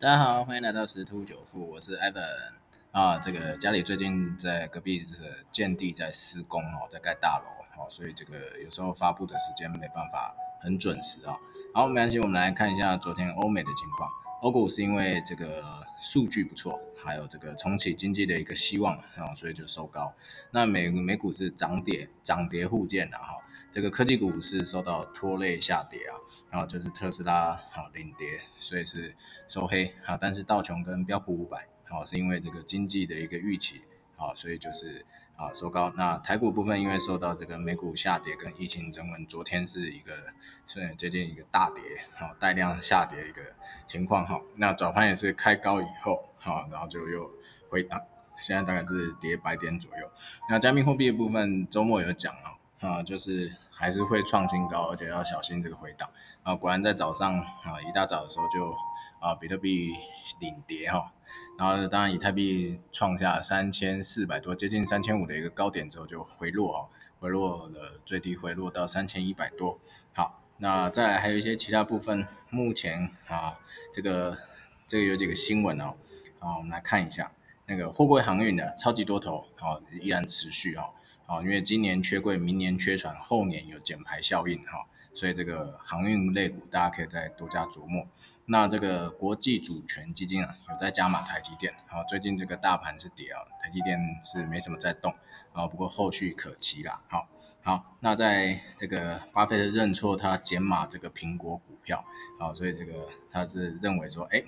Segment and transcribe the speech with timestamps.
[0.00, 2.22] 大家好，欢迎来到十突九富，我是 Evan
[2.92, 3.18] 啊。
[3.18, 11.36] 这个家里最近在隔壁的建地在施工哦，在盖大楼哦，所以这个有时候发布的时间没办法很准时啊。
[11.74, 14.08] 好，没关系，我们来看一下昨天欧美的情况。
[14.40, 15.64] 欧股是因为这个
[16.00, 20.14] 数据不错，还有这个重启经济的一个希望啊，所以就收高。
[20.52, 23.34] 那美美股是涨跌涨跌互见的哈。
[23.70, 26.16] 这个科技股是受到拖累下跌啊，
[26.50, 29.14] 然后就是特斯拉啊领跌，所以是
[29.46, 30.16] 收黑啊。
[30.20, 33.82] 但是道琼跟标普五百好是因为这个经济的一个预期
[34.16, 35.04] 好，所以就是
[35.36, 35.92] 啊收高。
[35.96, 40.12] 那台股部分因为受到这个美股下跌跟疫情增温，昨天是一个
[40.66, 41.82] 虽然接近一个大跌
[42.14, 43.42] 好带量下跌一个
[43.86, 44.40] 情况哈。
[44.56, 47.30] 那早盘也是开高以后啊，然后就又
[47.68, 48.02] 回档，
[48.36, 50.10] 现在大概是跌百点左右。
[50.48, 52.54] 那加密货币的部分周末有讲啊。
[52.80, 56.08] 啊，就是还是会创新高，而且要小心这个回档
[56.42, 56.54] 啊。
[56.54, 58.72] 果然在早上啊，一大早的时候就
[59.20, 59.92] 啊，比特币
[60.40, 61.12] 领跌哈，
[61.58, 69.80] 然后当然以太币创下三千四百多，接近三千五的一个高点之后就回落哦，回落了最低回落到三千一百多。
[70.14, 73.58] 好，那再来还有一些其他部分，目前啊，
[73.92, 74.38] 这个
[74.86, 75.96] 这个有几个新闻哦，
[76.38, 77.32] 啊，我们来看一下
[77.66, 80.94] 那个货柜航运的超级多头，好，依然持续哦。
[81.28, 88.06] 啊，因为今年缺柜，明年缺船，后年有减排效应哈，所以这个航运类股大家可以再多加琢磨。
[88.46, 95.14] 那这个国际主权基金啊，有在加码台积电，啊，最近这个大盘是跌啊，台积电是没什么在动，
[95.52, 97.02] 啊，不过后续可期啦。
[97.08, 97.28] 好，
[97.62, 102.02] 好，那在这个巴菲特认错他减码这个苹果股票，
[102.38, 104.42] 好，所以这个他是认为说，哎，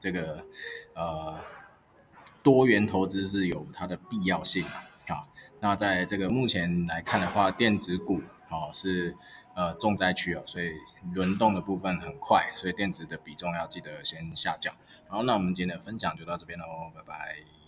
[0.00, 0.46] 这个
[0.94, 1.38] 呃
[2.42, 4.88] 多元投资是有它的必要性啊。
[5.06, 5.26] 啊，
[5.60, 9.16] 那在这个目前来看的话，电子股哦是
[9.54, 10.72] 呃重灾区哦，所以
[11.12, 14.74] 轮动的部分很快，所以电子的比重要记得先下降。
[15.08, 16.64] 好，那我们今天的分享就到这边喽，
[16.94, 17.61] 拜拜。